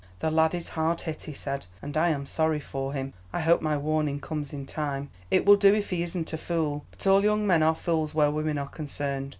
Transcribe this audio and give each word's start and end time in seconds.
"The 0.19 0.31
lad 0.31 0.55
is 0.55 0.69
hard 0.69 1.01
hit," 1.01 1.21
he 1.21 1.33
said, 1.33 1.67
"and 1.79 1.95
I 1.95 2.09
am 2.09 2.25
sorry 2.25 2.59
for 2.59 2.91
him. 2.93 3.13
I 3.31 3.41
hope 3.41 3.61
my 3.61 3.77
warning 3.77 4.19
comes 4.19 4.51
in 4.51 4.65
time; 4.65 5.11
it 5.29 5.45
will 5.45 5.57
do 5.57 5.75
if 5.75 5.91
he 5.91 6.01
isn't 6.01 6.33
a 6.33 6.39
fool, 6.39 6.85
but 6.89 7.05
all 7.05 7.23
young 7.23 7.45
men 7.45 7.61
are 7.61 7.75
fools 7.75 8.15
where 8.15 8.31
women 8.31 8.57
are 8.57 8.67
concerned. 8.69 9.29